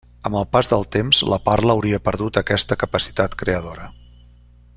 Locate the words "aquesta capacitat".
2.43-3.39